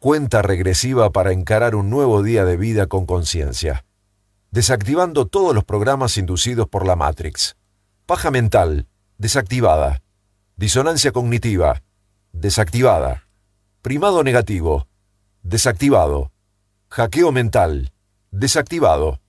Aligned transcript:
Cuenta 0.00 0.40
regresiva 0.40 1.10
para 1.10 1.30
encarar 1.30 1.74
un 1.74 1.90
nuevo 1.90 2.22
día 2.22 2.46
de 2.46 2.56
vida 2.56 2.86
con 2.86 3.04
conciencia. 3.04 3.84
Desactivando 4.50 5.26
todos 5.26 5.54
los 5.54 5.64
programas 5.64 6.16
inducidos 6.16 6.66
por 6.66 6.86
la 6.86 6.96
Matrix. 6.96 7.58
Paja 8.06 8.30
mental, 8.30 8.86
desactivada. 9.18 10.00
Disonancia 10.56 11.12
cognitiva, 11.12 11.82
desactivada. 12.32 13.28
Primado 13.82 14.24
negativo, 14.24 14.88
desactivado. 15.42 16.32
Hackeo 16.88 17.30
mental, 17.30 17.92
desactivado. 18.30 19.20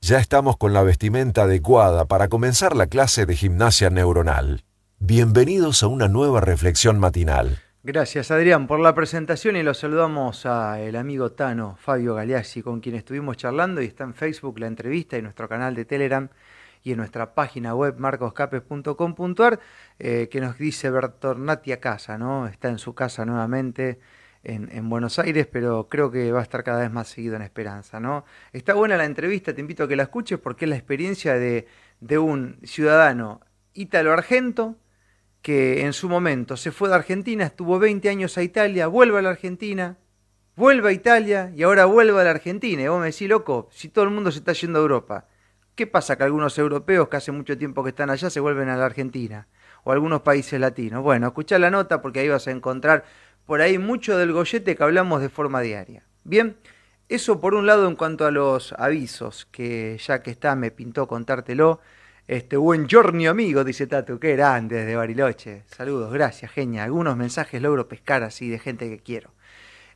Ya 0.00 0.20
estamos 0.20 0.56
con 0.56 0.72
la 0.72 0.84
vestimenta 0.84 1.42
adecuada 1.42 2.04
para 2.04 2.28
comenzar 2.28 2.76
la 2.76 2.86
clase 2.86 3.26
de 3.26 3.34
gimnasia 3.34 3.90
neuronal. 3.90 4.62
Bienvenidos 5.00 5.82
a 5.82 5.88
una 5.88 6.06
nueva 6.06 6.40
reflexión 6.40 7.00
matinal. 7.00 7.58
Gracias 7.84 8.30
Adrián 8.30 8.68
por 8.68 8.78
la 8.78 8.94
presentación 8.94 9.56
y 9.56 9.64
los 9.64 9.78
saludamos 9.78 10.46
a 10.46 10.80
el 10.80 10.94
amigo 10.94 11.32
Tano 11.32 11.74
Fabio 11.80 12.14
Galeazzi 12.14 12.62
con 12.62 12.78
quien 12.78 12.94
estuvimos 12.94 13.36
charlando 13.36 13.82
y 13.82 13.86
está 13.86 14.04
en 14.04 14.14
Facebook 14.14 14.60
la 14.60 14.68
entrevista 14.68 15.18
y 15.18 15.22
nuestro 15.22 15.48
canal 15.48 15.74
de 15.74 15.84
Telegram 15.84 16.28
y 16.84 16.92
en 16.92 16.98
nuestra 16.98 17.34
página 17.34 17.74
web 17.74 17.96
marcoscapes.com.ar 17.98 19.58
eh, 19.98 20.28
que 20.30 20.40
nos 20.40 20.58
dice 20.58 20.90
Bertornati 20.90 21.72
a 21.72 21.80
casa, 21.80 22.18
¿no? 22.18 22.46
Está 22.46 22.68
en 22.68 22.78
su 22.78 22.94
casa 22.94 23.24
nuevamente 23.24 23.98
en, 24.44 24.68
en, 24.70 24.88
Buenos 24.88 25.18
Aires, 25.18 25.48
pero 25.50 25.88
creo 25.88 26.12
que 26.12 26.30
va 26.30 26.38
a 26.38 26.44
estar 26.44 26.62
cada 26.62 26.82
vez 26.82 26.92
más 26.92 27.08
seguido 27.08 27.34
en 27.34 27.42
Esperanza, 27.42 27.98
¿no? 27.98 28.24
Está 28.52 28.74
buena 28.74 28.96
la 28.96 29.06
entrevista, 29.06 29.54
te 29.54 29.60
invito 29.60 29.82
a 29.82 29.88
que 29.88 29.96
la 29.96 30.04
escuches 30.04 30.38
porque 30.38 30.66
es 30.66 30.68
la 30.68 30.76
experiencia 30.76 31.34
de, 31.34 31.66
de 31.98 32.18
un 32.18 32.60
ciudadano 32.62 33.40
ítalo-argento 33.74 34.76
que 35.42 35.82
en 35.82 35.92
su 35.92 36.08
momento 36.08 36.56
se 36.56 36.70
fue 36.70 36.88
de 36.88 36.94
Argentina, 36.94 37.44
estuvo 37.44 37.78
20 37.78 38.08
años 38.08 38.38
a 38.38 38.42
Italia, 38.42 38.86
vuelve 38.86 39.18
a 39.18 39.22
la 39.22 39.30
Argentina, 39.30 39.98
vuelve 40.54 40.90
a 40.90 40.92
Italia 40.92 41.52
y 41.54 41.64
ahora 41.64 41.84
vuelve 41.84 42.20
a 42.20 42.24
la 42.24 42.30
Argentina. 42.30 42.82
Y 42.82 42.88
vos 42.88 43.00
me 43.00 43.06
decís, 43.06 43.28
loco, 43.28 43.68
si 43.72 43.88
todo 43.88 44.04
el 44.04 44.10
mundo 44.10 44.30
se 44.30 44.38
está 44.38 44.52
yendo 44.52 44.78
a 44.78 44.82
Europa, 44.82 45.26
¿qué 45.74 45.86
pasa 45.86 46.16
que 46.16 46.22
algunos 46.22 46.56
europeos 46.58 47.08
que 47.08 47.16
hace 47.16 47.32
mucho 47.32 47.58
tiempo 47.58 47.82
que 47.82 47.90
están 47.90 48.08
allá 48.08 48.30
se 48.30 48.40
vuelven 48.40 48.68
a 48.68 48.76
la 48.76 48.86
Argentina? 48.86 49.48
O 49.84 49.90
algunos 49.90 50.22
países 50.22 50.60
latinos. 50.60 51.02
Bueno, 51.02 51.26
escuchá 51.26 51.58
la 51.58 51.70
nota 51.70 52.00
porque 52.00 52.20
ahí 52.20 52.28
vas 52.28 52.46
a 52.46 52.52
encontrar 52.52 53.04
por 53.44 53.60
ahí 53.60 53.78
mucho 53.78 54.16
del 54.16 54.32
gollete 54.32 54.76
que 54.76 54.82
hablamos 54.84 55.20
de 55.20 55.28
forma 55.28 55.60
diaria. 55.60 56.04
Bien, 56.22 56.56
eso 57.08 57.40
por 57.40 57.54
un 57.54 57.66
lado 57.66 57.88
en 57.88 57.96
cuanto 57.96 58.24
a 58.24 58.30
los 58.30 58.74
avisos, 58.74 59.48
que 59.50 59.98
ya 59.98 60.22
que 60.22 60.30
está 60.30 60.54
me 60.54 60.70
pintó 60.70 61.08
contártelo. 61.08 61.80
Este 62.28 62.56
buen 62.56 62.86
giorno 62.86 63.28
amigo, 63.28 63.64
dice 63.64 63.88
Tato, 63.88 64.20
qué 64.20 64.36
grande 64.36 64.76
desde 64.76 64.94
Bariloche. 64.94 65.64
Saludos, 65.66 66.12
gracias, 66.12 66.52
genia. 66.52 66.84
Algunos 66.84 67.16
mensajes 67.16 67.60
logro 67.60 67.88
pescar 67.88 68.22
así 68.22 68.48
de 68.48 68.60
gente 68.60 68.88
que 68.88 69.00
quiero. 69.00 69.32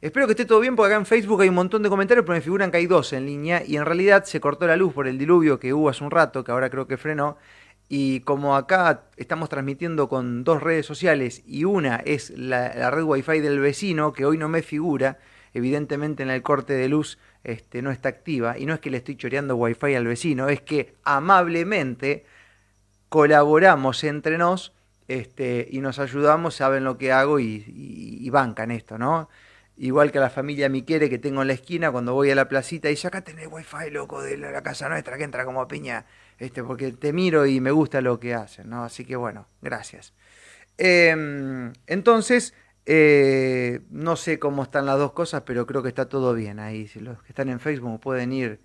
Espero 0.01 0.27
que 0.27 0.33
esté 0.33 0.45
todo 0.45 0.59
bien 0.59 0.75
porque 0.75 0.93
acá 0.93 0.99
en 0.99 1.07
Facebook 1.07 1.41
hay 1.43 1.51
un 1.51 1.55
montón 1.55 1.85
de 1.85 1.89
comentarios, 1.89 2.27
pero 2.27 2.35
me 2.35 2.41
figuran 2.41 2.73
que 2.73 2.79
hay 2.79 2.87
dos 2.87 3.13
en 3.13 3.27
línea 3.27 3.63
y 3.65 3.77
en 3.77 3.85
realidad 3.85 4.25
se 4.25 4.41
cortó 4.41 4.67
la 4.67 4.77
luz 4.77 4.93
por 4.93 5.07
el 5.07 5.19
diluvio 5.19 5.61
que 5.61 5.73
hubo 5.73 5.89
hace 5.89 6.03
un 6.03 6.11
rato, 6.11 6.43
que 6.43 6.51
ahora 6.51 6.69
creo 6.69 6.89
que 6.89 6.97
frenó. 6.97 7.39
Y 7.89 8.21
como 8.21 8.57
acá 8.57 9.05
estamos 9.17 9.49
transmitiendo 9.49 10.09
con 10.09 10.43
dos 10.43 10.61
redes 10.61 10.85
sociales 10.85 11.45
y 11.47 11.63
una 11.63 11.95
es 12.05 12.31
la, 12.31 12.75
la 12.75 12.91
red 12.91 13.05
wifi 13.05 13.39
del 13.39 13.61
vecino, 13.61 14.13
que 14.13 14.25
hoy 14.25 14.37
no 14.37 14.49
me 14.49 14.63
figura, 14.63 15.19
evidentemente 15.55 16.25
en 16.25 16.31
el 16.31 16.43
corte 16.43 16.73
de 16.73 16.89
luz 16.89 17.19
este, 17.47 17.81
no 17.81 17.93
está 17.93 18.09
activa, 18.09 18.59
y 18.59 18.67
no 18.67 18.75
es 18.75 18.81
que 18.81 18.91
le 18.91 18.97
estoy 18.97 19.17
choreando 19.17 19.55
wifi 19.55 19.95
al 19.95 20.05
vecino, 20.05 20.49
es 20.49 20.61
que 20.61 20.95
amablemente 21.05 22.27
colaboramos 23.09 24.03
entre 24.03 24.37
nos 24.37 24.73
este, 25.07 25.69
y 25.71 25.81
nos 25.81 26.01
ayudamos, 26.01 26.57
saben 26.57 26.83
lo 26.83 26.99
que 26.99 27.13
hago 27.13 27.39
y, 27.39 27.65
y, 27.69 28.19
y 28.21 28.31
bancan 28.31 28.73
esto, 28.73 28.99
¿no? 28.99 29.29
Igual 29.77 30.11
que 30.11 30.19
a 30.19 30.23
la 30.23 30.31
familia 30.31 30.69
Miquere 30.69 31.09
que 31.09 31.19
tengo 31.19 31.43
en 31.43 31.49
la 31.49 31.55
esquina, 31.55 31.93
cuando 31.93 32.15
voy 32.15 32.31
a 32.31 32.35
la 32.35 32.49
placita, 32.49 32.89
dice, 32.89 33.07
acá 33.07 33.21
tenés 33.21 33.47
wifi, 33.49 33.91
loco, 33.91 34.21
de 34.23 34.37
la 34.39 34.63
casa 34.63 34.89
nuestra, 34.89 35.17
que 35.17 35.23
entra 35.23 35.45
como 35.45 35.69
piña, 35.69 36.05
este, 36.39 36.65
porque 36.65 36.91
te 36.93 37.13
miro 37.13 37.47
y 37.47 37.61
me 37.61 37.71
gusta 37.71 38.01
lo 38.01 38.19
que 38.19 38.35
hacen, 38.35 38.71
¿no? 38.71 38.83
Así 38.83 39.05
que 39.05 39.15
bueno, 39.15 39.47
gracias. 39.63 40.15
Eh, 40.79 41.71
entonces, 41.87 42.55
eh, 42.87 43.81
no 43.91 44.17
sé 44.17 44.39
cómo 44.39 44.63
están 44.63 44.87
las 44.87 44.99
dos 44.99 45.13
cosas, 45.13 45.43
pero 45.45 45.67
creo 45.67 45.83
que 45.83 45.89
está 45.89 46.09
todo 46.09 46.33
bien 46.35 46.59
ahí. 46.61 46.87
Si 46.87 47.01
los 47.01 47.23
que 47.23 47.29
están 47.29 47.49
en 47.49 47.61
Facebook 47.61 48.01
pueden 48.01 48.33
ir 48.33 48.61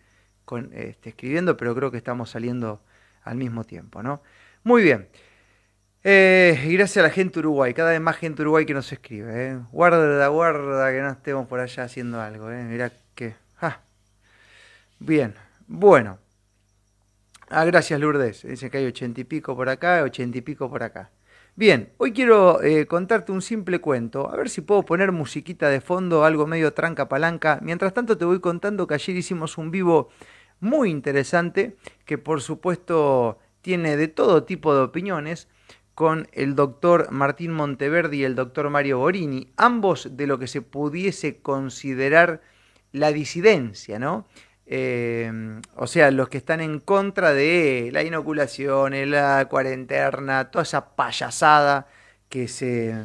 este, 0.71 1.09
escribiendo, 1.09 1.57
pero 1.57 1.75
creo 1.75 1.91
que 1.91 1.97
estamos 1.97 2.29
saliendo 2.29 2.81
al 3.23 3.35
mismo 3.35 3.63
tiempo, 3.63 4.01
¿no? 4.03 4.21
Muy 4.63 4.83
bien. 4.83 5.09
Eh, 6.03 6.59
gracias 6.71 6.97
a 6.97 7.07
la 7.07 7.13
gente 7.13 7.39
Uruguay, 7.39 7.73
cada 7.73 7.91
vez 7.91 8.01
más 8.01 8.17
gente 8.17 8.41
Uruguay 8.41 8.65
que 8.65 8.73
nos 8.73 8.91
escribe. 8.91 9.47
¿eh? 9.49 9.59
Guarda, 9.71 10.27
guarda 10.27 10.91
que 10.91 11.01
no 11.01 11.11
estemos 11.11 11.47
por 11.47 11.59
allá 11.59 11.83
haciendo 11.83 12.19
algo. 12.21 12.51
¿eh? 12.51 12.63
Mirá 12.63 12.91
que. 13.15 13.35
Bien, 14.99 15.33
bueno. 15.67 16.19
Ah, 17.49 17.65
gracias 17.65 17.99
Lourdes. 17.99 18.43
Dice 18.43 18.69
que 18.69 18.77
hay 18.77 18.85
ochenta 18.85 19.19
y 19.21 19.23
pico 19.25 19.55
por 19.55 19.67
acá, 19.67 20.03
ochenta 20.03 20.37
y 20.37 20.41
pico 20.41 20.69
por 20.69 20.83
acá. 20.83 21.09
Bien, 21.55 21.91
hoy 21.97 22.13
quiero 22.13 22.63
eh, 22.63 22.87
contarte 22.87 23.33
un 23.33 23.41
simple 23.41 23.81
cuento, 23.81 24.31
a 24.31 24.37
ver 24.37 24.49
si 24.49 24.61
puedo 24.61 24.83
poner 24.83 25.11
musiquita 25.11 25.67
de 25.67 25.81
fondo, 25.81 26.23
algo 26.23 26.47
medio 26.47 26.73
tranca 26.73 27.09
palanca. 27.09 27.59
Mientras 27.61 27.93
tanto 27.93 28.17
te 28.17 28.23
voy 28.23 28.39
contando 28.39 28.87
que 28.87 28.93
ayer 28.93 29.17
hicimos 29.17 29.57
un 29.57 29.69
vivo 29.69 30.09
muy 30.61 30.89
interesante, 30.89 31.75
que 32.05 32.17
por 32.17 32.41
supuesto 32.41 33.37
tiene 33.61 33.97
de 33.97 34.07
todo 34.07 34.45
tipo 34.45 34.73
de 34.73 34.81
opiniones, 34.81 35.49
con 35.93 36.29
el 36.31 36.55
doctor 36.55 37.11
Martín 37.11 37.51
Monteverdi 37.51 38.21
y 38.21 38.23
el 38.23 38.35
doctor 38.35 38.69
Mario 38.69 38.99
Borini, 38.99 39.51
ambos 39.57 40.15
de 40.15 40.27
lo 40.27 40.39
que 40.39 40.47
se 40.47 40.61
pudiese 40.61 41.41
considerar 41.41 42.41
la 42.93 43.11
disidencia, 43.11 43.99
¿no? 43.99 44.25
Eh, 44.73 45.29
o 45.75 45.85
sea, 45.85 46.11
los 46.11 46.29
que 46.29 46.37
están 46.37 46.61
en 46.61 46.79
contra 46.79 47.33
de 47.33 47.89
la 47.91 48.03
inoculación, 48.03 48.93
la 49.11 49.45
cuarentena, 49.49 50.49
toda 50.49 50.63
esa 50.63 50.95
payasada 50.95 51.87
que 52.29 52.47
se, 52.47 52.95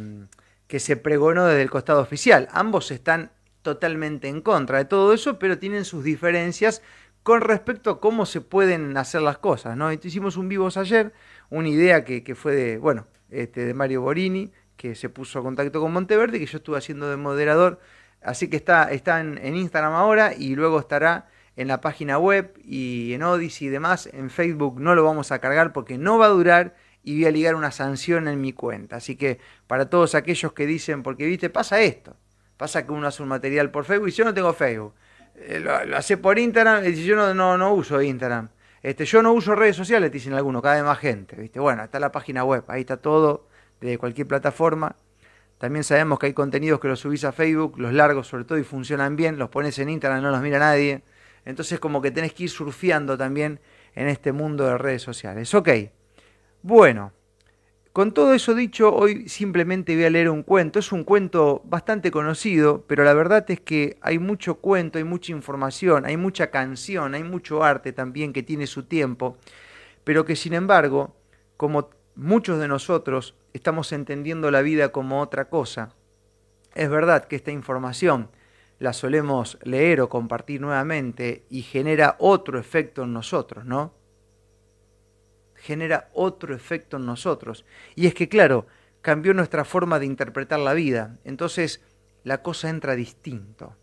que 0.69 0.79
se 0.79 0.97
pregonó 0.97 1.47
desde 1.47 1.63
el 1.63 1.71
costado 1.71 2.01
oficial. 2.01 2.47
Ambos 2.53 2.93
están 2.93 3.33
totalmente 3.63 4.29
en 4.29 4.43
contra 4.43 4.79
de 4.79 4.85
todo 4.85 5.13
eso, 5.13 5.41
pero 5.41 5.59
tienen 5.59 5.85
sus 5.85 6.05
diferencias 6.05 6.83
con 7.25 7.41
respecto 7.41 7.91
a 7.91 8.01
cómo 8.01 8.27
se 8.27 8.41
pueden 8.41 8.97
hacer 8.97 9.23
las 9.23 9.39
cosas. 9.39 9.77
¿no? 9.77 9.91
Hicimos 9.91 10.37
un 10.37 10.49
vivos 10.49 10.77
ayer, 10.77 11.13
una 11.51 11.69
idea 11.69 12.05
que, 12.05 12.23
que 12.23 12.37
fue 12.37 12.55
de, 12.55 12.79
bueno, 12.79 13.09
este, 13.29 13.65
de 13.65 13.75
Mario 13.75 14.03
Borini, 14.03 14.53
que 14.77 14.95
se 14.95 15.09
puso 15.09 15.41
a 15.41 15.43
contacto 15.43 15.81
con 15.81 15.93
Monteverde, 15.93 16.39
que 16.39 16.47
yo 16.47 16.59
estuve 16.59 16.79
haciendo 16.79 17.11
de 17.11 17.17
moderador. 17.17 17.81
Así 18.23 18.49
que 18.49 18.57
está, 18.57 18.93
está 18.93 19.19
en 19.19 19.57
Instagram 19.57 19.95
ahora 19.95 20.33
y 20.33 20.55
luego 20.55 20.79
estará 20.79 21.27
en 21.57 21.69
la 21.69 21.81
página 21.81 22.19
web 22.19 22.53
y 22.65 23.13
en 23.15 23.23
Odyssey 23.23 23.69
y 23.69 23.71
demás. 23.71 24.09
En 24.13 24.31
Facebook 24.31 24.81
no 24.81 24.95
lo 24.95 25.05
vamos 25.05 25.33
a 25.33 25.39
cargar 25.39 25.73
porque 25.73 25.99
no 25.99 26.19
va 26.19 26.27
a 26.27 26.31
durar 26.31 26.77
y 27.03 27.15
voy 27.15 27.27
a 27.27 27.31
ligar 27.31 27.55
una 27.55 27.71
sanción 27.71 28.29
en 28.29 28.41
mi 28.41 28.53
cuenta. 28.53 28.97
Así 28.97 29.17
que 29.17 29.39
para 29.67 29.89
todos 29.89 30.15
aquellos 30.15 30.53
que 30.53 30.67
dicen, 30.67 31.03
porque 31.03 31.27
viste, 31.27 31.51
pasa 31.51 31.81
esto. 31.81 32.17
Pasa 32.57 32.87
que 32.87 32.93
uno 32.93 33.07
hace 33.07 33.23
un 33.23 33.29
material 33.29 33.71
por 33.71 33.85
Facebook 33.85 34.09
y 34.09 34.13
yo 34.13 34.25
no 34.25 34.35
tengo 34.35 34.53
Facebook. 34.53 34.95
Eh, 35.37 35.61
lo, 35.61 35.97
hace 35.97 36.17
por 36.17 36.39
Instagram 36.39 36.85
y 36.87 36.95
yo 37.05 37.17
no, 37.17 37.35
no, 37.35 37.57
no 37.57 37.73
uso 37.75 38.01
Instagram. 38.01 38.49
Este, 38.83 39.05
yo 39.05 39.23
no 39.23 39.33
uso 39.33 39.55
redes 39.55 39.77
sociales, 39.77 40.13
dicen 40.13 40.33
algunos, 40.35 40.63
cada 40.63 40.77
vez 40.77 40.85
más 40.85 40.99
gente. 40.99 41.37
¿viste? 41.37 41.61
Bueno, 41.61 41.85
está 41.85 41.99
la 42.01 42.13
página 42.13 42.45
web, 42.45 42.65
ahí 42.69 42.81
está 42.83 42.97
todo, 42.97 43.49
de 43.81 43.99
cualquier 43.99 44.27
plataforma. 44.27 44.97
También 45.59 45.85
sabemos 45.85 46.19
que 46.19 46.27
hay 46.27 46.33
contenidos 46.35 46.81
que 46.81 46.89
los 46.89 47.01
subís 47.01 47.25
a 47.25 47.33
Facebook, 47.33 47.79
los 47.79 47.93
largos 47.93 48.27
sobre 48.27 48.45
todo, 48.45 48.59
y 48.59 48.65
funcionan 48.65 49.17
bien, 49.17 49.39
los 49.39 49.49
pones 49.49 49.79
en 49.79 49.89
Instagram, 49.89 50.23
no 50.23 50.31
los 50.31 50.41
mira 50.41 50.59
nadie. 50.59 51.03
Entonces 51.47 51.81
como 51.81 52.03
que 52.03 52.11
tenés 52.11 52.35
que 52.35 52.45
ir 52.45 52.51
surfeando 52.51 53.17
también 53.17 53.61
en 53.95 54.09
este 54.09 54.33
mundo 54.33 54.67
de 54.67 54.77
redes 54.77 55.01
sociales. 55.01 55.55
Ok, 55.55 55.71
bueno, 56.61 57.13
con 57.93 58.13
todo 58.13 58.35
eso 58.35 58.55
dicho, 58.55 58.95
hoy 58.95 59.27
simplemente 59.29 59.95
voy 59.95 60.05
a 60.05 60.11
leer 60.11 60.29
un 60.29 60.43
cuento. 60.43 60.81
Es 60.81 60.93
un 60.93 61.05
cuento 61.05 61.63
bastante 61.65 62.11
conocido, 62.11 62.85
pero 62.87 63.05
la 63.05 63.15
verdad 63.15 63.51
es 63.51 63.61
que 63.61 63.97
hay 64.03 64.19
mucho 64.19 64.57
cuento, 64.57 64.99
hay 64.99 65.05
mucha 65.05 65.33
información, 65.33 66.05
hay 66.05 66.19
mucha 66.19 66.51
canción, 66.51 67.15
hay 67.15 67.23
mucho 67.23 67.65
arte 67.65 67.95
también 67.95 68.35
que 68.35 68.43
tiene 68.43 68.67
su 68.67 68.83
tiempo, 68.83 69.39
pero 70.05 70.27
que 70.27 70.37
sin 70.37 70.53
embargo, 70.53 71.17
como 71.57 71.89
muchos 72.17 72.59
de 72.59 72.69
nosotros 72.69 73.35
estamos 73.55 73.93
entendiendo 73.93 74.51
la 74.51 74.61
vida 74.61 74.91
como 74.91 75.23
otra 75.23 75.49
cosa, 75.49 75.95
es 76.75 76.91
verdad 76.91 77.25
que 77.25 77.37
esta 77.37 77.53
información 77.53 78.29
la 78.79 78.93
solemos 78.93 79.59
leer 79.63 80.01
o 80.01 80.09
compartir 80.09 80.61
nuevamente 80.61 81.47
y 81.51 81.63
genera 81.63 82.17
otro 82.19 82.59
efecto 82.59 83.05
en 83.05 83.13
nosotros, 83.13 83.65
¿no? 83.65 83.95
Genera 85.55 86.11
otro 86.13 86.55
efecto 86.55 86.99
en 86.99 87.07
nosotros. 87.07 87.65
Y 87.95 88.07
es 88.07 88.15
que, 88.15 88.29
claro, 88.29 88.67
cambió 89.01 89.33
nuestra 89.35 89.65
forma 89.65 89.99
de 89.99 90.07
interpretar 90.07 90.59
la 90.59 90.75
vida. 90.75 91.19
Entonces, 91.25 91.83
la 92.25 92.43
cosa 92.43 92.69
entra 92.69 92.95
distinto. 92.95 93.77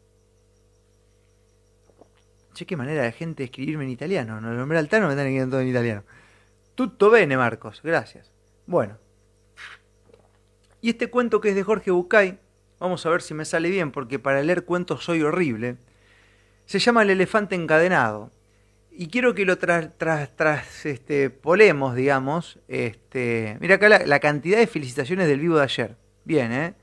Che, 2.54 2.66
qué 2.66 2.78
manera 2.78 3.04
de 3.04 3.12
gente 3.12 3.44
escribirme 3.44 3.86
en 3.86 3.89
italiano. 3.89 4.39
No, 4.39 4.51
el 4.51 4.57
nombre 4.57 4.78
altano 4.78 5.07
me 5.07 5.13
están 5.13 5.25
escribiendo 5.25 5.56
todo 5.56 5.62
en 5.62 5.69
italiano. 5.69 6.04
Tutto 6.75 7.10
bene, 7.10 7.36
Marcos. 7.36 7.81
Gracias. 7.84 8.31
Bueno. 8.68 8.98
Y 10.81 10.89
este 10.89 11.10
cuento 11.10 11.42
que 11.42 11.50
es 11.50 11.56
de 11.56 11.63
Jorge 11.63 11.89
Bucay, 11.89 12.38
vamos 12.80 13.06
a 13.06 13.10
ver 13.10 13.22
si 13.22 13.34
me 13.34 13.46
sale 13.46 13.70
bien, 13.70 13.92
porque 13.92 14.20
para 14.20 14.42
leer 14.44 14.66
cuentos 14.66 15.04
soy 15.04 15.22
horrible. 15.22 15.78
Se 16.66 16.80
llama 16.80 17.04
El 17.04 17.12
elefante 17.12 17.56
encadenado. 17.56 18.31
Y 18.96 19.08
quiero 19.08 19.34
que 19.34 19.46
lo 19.46 19.58
tras, 19.58 19.98
tras, 19.98 20.36
tras 20.36 20.86
este, 20.86 21.30
polemos, 21.31 21.96
digamos. 21.96 22.60
Este, 22.68 23.58
mira 23.60 23.75
acá 23.75 23.90
la, 23.90 24.20
cantidad 24.20 24.60
de 24.60 24.68
felicitaciones 24.68 25.28
del 25.28 25.40
vivo 25.40 25.58
de 25.58 25.64
ayer. 25.64 25.98
Bien, 26.25 26.52
¿eh? 26.52 26.75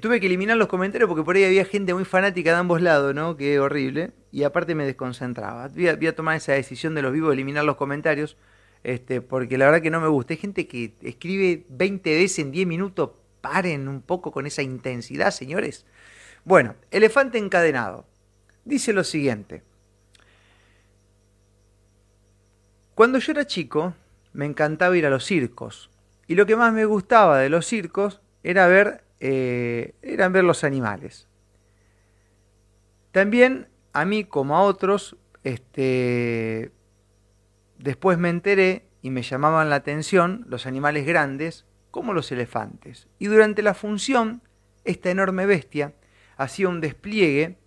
Tuve 0.00 0.20
que 0.20 0.26
eliminar 0.26 0.56
los 0.56 0.68
comentarios 0.68 1.08
porque 1.08 1.24
por 1.24 1.36
ahí 1.36 1.44
había 1.44 1.64
gente 1.64 1.92
muy 1.92 2.04
fanática 2.04 2.52
de 2.52 2.56
ambos 2.56 2.80
lados, 2.80 3.14
¿no? 3.14 3.36
Que 3.36 3.58
horrible. 3.58 4.12
Y 4.30 4.44
aparte 4.44 4.74
me 4.74 4.86
desconcentraba. 4.86 5.68
Voy 5.68 5.88
a, 5.88 5.96
voy 5.96 6.06
a 6.06 6.14
tomar 6.14 6.36
esa 6.36 6.52
decisión 6.52 6.94
de 6.94 7.02
los 7.02 7.12
vivos 7.12 7.30
de 7.30 7.34
eliminar 7.34 7.64
los 7.64 7.76
comentarios. 7.76 8.36
Este, 8.84 9.20
porque 9.20 9.58
la 9.58 9.66
verdad 9.66 9.82
que 9.82 9.90
no 9.90 10.00
me 10.00 10.08
gusta. 10.08 10.34
Hay 10.34 10.38
gente 10.38 10.66
que 10.66 10.94
escribe 11.02 11.66
20 11.68 12.14
veces 12.14 12.38
en 12.38 12.52
10 12.52 12.66
minutos. 12.66 13.10
Paren 13.42 13.88
un 13.88 14.00
poco 14.00 14.32
con 14.32 14.46
esa 14.46 14.62
intensidad, 14.62 15.30
señores. 15.30 15.84
Bueno, 16.44 16.76
elefante 16.90 17.36
encadenado. 17.36 18.06
Dice 18.64 18.94
lo 18.94 19.04
siguiente. 19.04 19.62
Cuando 22.94 23.18
yo 23.18 23.32
era 23.32 23.46
chico, 23.46 23.94
me 24.32 24.46
encantaba 24.46 24.96
ir 24.96 25.04
a 25.04 25.10
los 25.10 25.24
circos. 25.24 25.90
Y 26.26 26.34
lo 26.34 26.46
que 26.46 26.56
más 26.56 26.72
me 26.72 26.86
gustaba 26.86 27.38
de 27.38 27.50
los 27.50 27.66
circos 27.66 28.22
era 28.42 28.66
ver, 28.66 29.04
eh, 29.20 29.94
eran 30.00 30.32
ver 30.32 30.44
los 30.44 30.64
animales. 30.64 31.28
También 33.10 33.68
a 33.92 34.04
mí 34.04 34.24
como 34.24 34.56
a 34.56 34.62
otros, 34.62 35.16
este, 35.44 36.72
después 37.78 38.18
me 38.18 38.30
enteré 38.30 38.86
y 39.02 39.10
me 39.10 39.22
llamaban 39.22 39.68
la 39.68 39.76
atención 39.76 40.44
los 40.48 40.66
animales 40.66 41.04
grandes 41.04 41.66
como 41.92 42.14
los 42.14 42.32
elefantes. 42.32 43.06
Y 43.20 43.26
durante 43.26 43.62
la 43.62 43.74
función, 43.74 44.42
esta 44.84 45.10
enorme 45.10 45.46
bestia 45.46 45.92
hacía 46.36 46.68
un 46.68 46.80
despliegue 46.80 47.58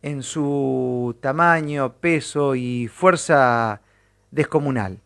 en 0.00 0.22
su 0.22 1.18
tamaño, 1.20 1.92
peso 1.96 2.54
y 2.54 2.88
fuerza 2.88 3.82
descomunal. 4.30 5.00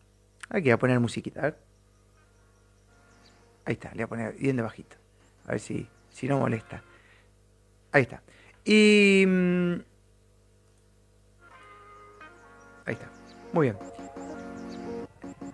Aquí 0.49 0.63
voy 0.63 0.71
a 0.71 0.79
poner 0.79 0.99
musiquita, 1.01 1.39
a 1.41 1.43
ver. 1.43 1.57
Ahí 3.65 3.73
está, 3.73 3.89
le 3.89 3.95
voy 3.95 4.03
a 4.03 4.07
poner 4.07 4.33
bien 4.35 4.55
de 4.55 4.61
bajito. 4.61 4.95
A 5.45 5.51
ver 5.51 5.59
si, 5.59 5.89
si 6.09 6.27
no 6.27 6.39
molesta. 6.39 6.81
Ahí 7.91 8.03
está. 8.03 8.21
Y... 8.63 9.25
Mm, 9.27 9.73
ahí 12.85 12.93
está. 12.93 13.09
Muy 13.53 13.67
bien. 13.67 13.77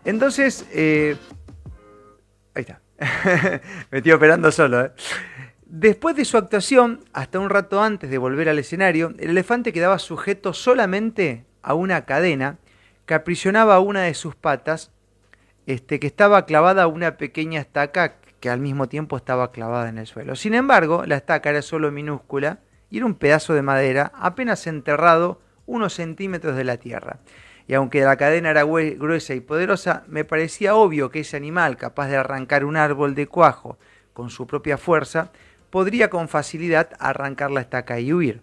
Entonces, 0.03 0.67
eh, 0.73 1.15
ahí 2.53 2.61
está. 2.61 2.82
Me 3.91 3.97
estoy 3.97 4.11
operando 4.11 4.51
solo. 4.51 4.81
¿eh? 4.85 4.91
Después 5.65 6.15
de 6.15 6.25
su 6.25 6.37
actuación, 6.37 7.03
hasta 7.13 7.39
un 7.39 7.49
rato 7.49 7.81
antes 7.81 8.09
de 8.09 8.17
volver 8.17 8.49
al 8.49 8.59
escenario, 8.59 9.13
el 9.19 9.31
elefante 9.31 9.73
quedaba 9.73 9.99
sujeto 9.99 10.53
solamente 10.53 11.45
a 11.61 11.73
una 11.73 12.05
cadena 12.05 12.59
que 13.05 13.13
aprisionaba 13.13 13.79
una 13.79 14.03
de 14.03 14.13
sus 14.13 14.35
patas, 14.35 14.91
este, 15.65 15.99
que 15.99 16.07
estaba 16.07 16.45
clavada 16.45 16.83
a 16.83 16.87
una 16.87 17.17
pequeña 17.17 17.59
estaca 17.59 18.17
que 18.39 18.49
al 18.49 18.59
mismo 18.59 18.87
tiempo 18.87 19.15
estaba 19.17 19.51
clavada 19.51 19.89
en 19.89 19.97
el 19.97 20.05
suelo. 20.05 20.35
Sin 20.35 20.53
embargo, 20.53 21.05
la 21.05 21.15
estaca 21.15 21.49
era 21.49 21.61
solo 21.61 21.91
minúscula 21.91 22.59
y 22.89 22.97
era 22.97 23.05
un 23.05 23.15
pedazo 23.15 23.53
de 23.53 23.61
madera 23.61 24.11
apenas 24.15 24.67
enterrado 24.67 25.41
unos 25.65 25.93
centímetros 25.93 26.55
de 26.55 26.65
la 26.65 26.77
tierra. 26.77 27.19
Y 27.67 27.73
aunque 27.75 28.01
la 28.01 28.17
cadena 28.17 28.49
era 28.49 28.63
gruesa 28.63 29.33
y 29.33 29.39
poderosa, 29.39 30.03
me 30.07 30.25
parecía 30.25 30.75
obvio 30.75 31.09
que 31.09 31.21
ese 31.21 31.37
animal, 31.37 31.77
capaz 31.77 32.07
de 32.07 32.17
arrancar 32.17 32.65
un 32.65 32.75
árbol 32.75 33.15
de 33.15 33.27
cuajo 33.27 33.77
con 34.13 34.29
su 34.29 34.45
propia 34.47 34.77
fuerza, 34.77 35.31
podría 35.69 36.09
con 36.09 36.27
facilidad 36.27 36.89
arrancar 36.99 37.51
la 37.51 37.61
estaca 37.61 37.99
y 37.99 38.13
huir. 38.13 38.41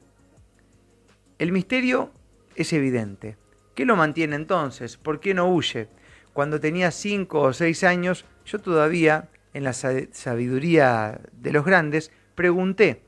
El 1.39 1.53
misterio 1.53 2.11
es 2.57 2.73
evidente. 2.73 3.37
¿Qué 3.75 3.85
lo 3.85 3.97
mantiene 3.97 4.37
entonces? 4.37 4.97
¿Por 4.97 5.21
qué 5.21 5.33
no 5.33 5.53
huye? 5.53 5.89
Cuando 6.33 6.61
tenía 6.61 6.91
cinco 6.91 7.43
o 7.43 7.53
seis 7.53 7.85
años, 7.85 8.25
yo 8.45 8.59
todavía, 8.59 9.29
en 9.55 9.65
la 9.65 9.73
sabiduría 9.73 11.21
de 11.33 11.53
los 11.53 11.65
grandes, 11.65 12.11
pregunté. 12.35 13.03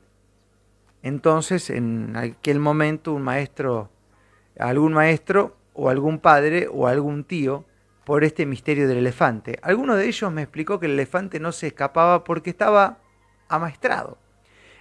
Entonces, 1.01 1.69
en 1.69 2.15
aquel 2.15 2.59
momento, 2.59 3.13
un 3.13 3.23
maestro, 3.23 3.89
algún 4.57 4.93
maestro 4.93 5.57
o 5.73 5.89
algún 5.89 6.19
padre 6.19 6.67
o 6.71 6.87
algún 6.87 7.23
tío 7.23 7.65
por 8.05 8.23
este 8.23 8.45
misterio 8.45 8.87
del 8.87 8.97
elefante. 8.97 9.59
Alguno 9.61 9.95
de 9.95 10.07
ellos 10.07 10.31
me 10.31 10.41
explicó 10.41 10.79
que 10.79 10.87
el 10.87 10.93
elefante 10.93 11.39
no 11.39 11.51
se 11.51 11.67
escapaba 11.67 12.23
porque 12.23 12.49
estaba 12.49 12.99
amaestrado. 13.47 14.17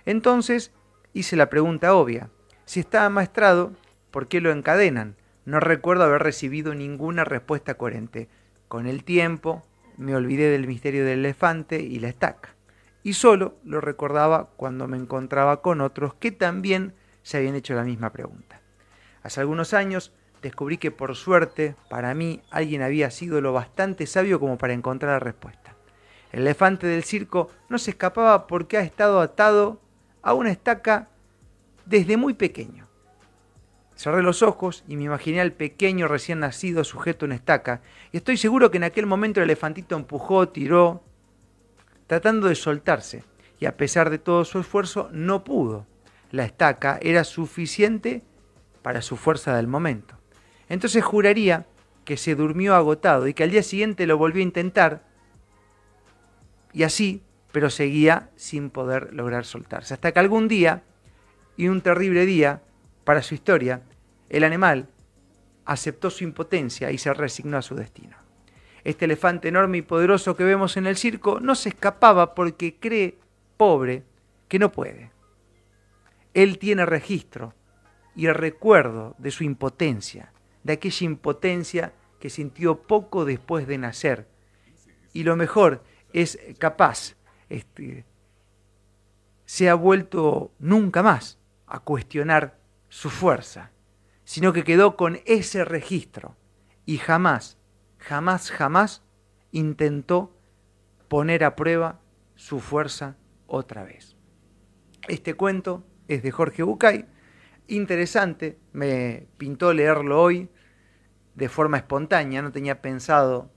Entonces 0.04 0.72
hice 1.12 1.36
la 1.36 1.50
pregunta 1.50 1.94
obvia. 1.94 2.30
Si 2.64 2.80
está 2.80 3.06
amaestrado, 3.06 3.72
¿por 4.10 4.28
qué 4.28 4.40
lo 4.40 4.50
encadenan? 4.50 5.16
No 5.44 5.60
recuerdo 5.60 6.04
haber 6.04 6.22
recibido 6.22 6.74
ninguna 6.74 7.24
respuesta 7.24 7.74
coherente. 7.74 8.28
Con 8.68 8.86
el 8.86 9.04
tiempo 9.04 9.62
me 9.96 10.14
olvidé 10.14 10.50
del 10.50 10.66
misterio 10.66 11.04
del 11.04 11.20
elefante 11.20 11.80
y 11.80 11.98
la 11.98 12.08
estaca. 12.08 12.54
Y 13.02 13.14
solo 13.14 13.56
lo 13.64 13.80
recordaba 13.80 14.50
cuando 14.56 14.86
me 14.86 14.96
encontraba 14.96 15.60
con 15.60 15.80
otros 15.80 16.14
que 16.14 16.30
también 16.30 16.94
se 17.22 17.38
habían 17.38 17.54
hecho 17.54 17.74
la 17.74 17.84
misma 17.84 18.10
pregunta. 18.10 18.60
Hace 19.22 19.40
algunos 19.40 19.74
años 19.74 20.12
descubrí 20.42 20.76
que 20.76 20.90
por 20.90 21.14
suerte, 21.14 21.76
para 21.88 22.12
mí, 22.14 22.42
alguien 22.50 22.82
había 22.82 23.10
sido 23.10 23.40
lo 23.40 23.52
bastante 23.52 24.06
sabio 24.06 24.40
como 24.40 24.58
para 24.58 24.74
encontrar 24.74 25.12
la 25.12 25.20
respuesta. 25.20 25.74
El 26.32 26.40
elefante 26.40 26.86
del 26.86 27.04
circo 27.04 27.50
no 27.68 27.78
se 27.78 27.92
escapaba 27.92 28.46
porque 28.46 28.76
ha 28.76 28.82
estado 28.82 29.20
atado 29.20 29.80
a 30.22 30.34
una 30.34 30.50
estaca 30.50 31.08
desde 31.86 32.16
muy 32.16 32.34
pequeño. 32.34 32.88
Cerré 33.94 34.22
los 34.22 34.42
ojos 34.42 34.82
y 34.88 34.96
me 34.96 35.04
imaginé 35.04 35.40
al 35.40 35.52
pequeño 35.52 36.08
recién 36.08 36.40
nacido 36.40 36.82
sujeto 36.82 37.24
a 37.24 37.28
una 37.28 37.34
estaca, 37.36 37.82
y 38.10 38.16
estoy 38.16 38.36
seguro 38.36 38.70
que 38.70 38.78
en 38.78 38.84
aquel 38.84 39.06
momento 39.06 39.40
el 39.40 39.44
elefantito 39.44 39.94
empujó, 39.94 40.48
tiró, 40.48 41.04
tratando 42.06 42.48
de 42.48 42.54
soltarse, 42.54 43.22
y 43.60 43.66
a 43.66 43.76
pesar 43.76 44.10
de 44.10 44.18
todo 44.18 44.44
su 44.44 44.58
esfuerzo 44.58 45.08
no 45.12 45.44
pudo. 45.44 45.86
La 46.30 46.44
estaca 46.44 46.98
era 47.02 47.22
suficiente 47.24 48.22
para 48.80 49.02
su 49.02 49.16
fuerza 49.16 49.54
del 49.54 49.68
momento. 49.68 50.21
Entonces 50.72 51.04
juraría 51.04 51.66
que 52.06 52.16
se 52.16 52.34
durmió 52.34 52.74
agotado 52.74 53.28
y 53.28 53.34
que 53.34 53.42
al 53.42 53.50
día 53.50 53.62
siguiente 53.62 54.06
lo 54.06 54.16
volvió 54.16 54.40
a 54.40 54.44
intentar, 54.44 55.04
y 56.72 56.84
así, 56.84 57.22
pero 57.52 57.68
seguía 57.68 58.30
sin 58.36 58.70
poder 58.70 59.12
lograr 59.12 59.44
soltarse. 59.44 59.92
Hasta 59.92 60.12
que 60.12 60.18
algún 60.18 60.48
día, 60.48 60.82
y 61.58 61.68
un 61.68 61.82
terrible 61.82 62.24
día 62.24 62.62
para 63.04 63.20
su 63.20 63.34
historia, 63.34 63.82
el 64.30 64.44
animal 64.44 64.88
aceptó 65.66 66.08
su 66.08 66.24
impotencia 66.24 66.90
y 66.90 66.96
se 66.96 67.12
resignó 67.12 67.58
a 67.58 67.62
su 67.62 67.74
destino. 67.74 68.16
Este 68.82 69.04
elefante 69.04 69.48
enorme 69.48 69.76
y 69.76 69.82
poderoso 69.82 70.36
que 70.36 70.44
vemos 70.44 70.78
en 70.78 70.86
el 70.86 70.96
circo 70.96 71.38
no 71.38 71.54
se 71.54 71.68
escapaba 71.68 72.34
porque 72.34 72.76
cree, 72.76 73.18
pobre, 73.58 74.04
que 74.48 74.58
no 74.58 74.72
puede. 74.72 75.10
Él 76.32 76.58
tiene 76.58 76.86
registro 76.86 77.52
y 78.16 78.24
el 78.24 78.34
recuerdo 78.34 79.14
de 79.18 79.30
su 79.30 79.44
impotencia, 79.44 80.32
de 80.64 80.74
aquella 80.74 81.04
impotencia 81.04 81.92
que 82.20 82.30
sintió 82.30 82.82
poco 82.82 83.24
después 83.24 83.66
de 83.66 83.78
nacer. 83.78 84.28
Y 85.12 85.24
lo 85.24 85.36
mejor 85.36 85.82
es 86.12 86.38
capaz, 86.58 87.16
este, 87.48 88.04
se 89.44 89.68
ha 89.68 89.74
vuelto 89.74 90.52
nunca 90.58 91.02
más 91.02 91.38
a 91.66 91.80
cuestionar 91.80 92.58
su 92.88 93.10
fuerza, 93.10 93.70
sino 94.24 94.52
que 94.52 94.64
quedó 94.64 94.96
con 94.96 95.20
ese 95.26 95.64
registro 95.64 96.36
y 96.86 96.98
jamás, 96.98 97.58
jamás, 97.98 98.50
jamás 98.50 99.02
intentó 99.50 100.36
poner 101.08 101.44
a 101.44 101.56
prueba 101.56 102.00
su 102.34 102.60
fuerza 102.60 103.16
otra 103.46 103.84
vez. 103.84 104.16
Este 105.08 105.34
cuento 105.34 105.84
es 106.08 106.22
de 106.22 106.30
Jorge 106.30 106.62
Bucay, 106.62 107.06
interesante, 107.76 108.58
me 108.72 109.26
pintó 109.38 109.72
leerlo 109.72 110.20
hoy 110.20 110.48
de 111.34 111.48
forma 111.48 111.78
espontánea, 111.78 112.42
no 112.42 112.52
tenía 112.52 112.82
pensado 112.82 113.50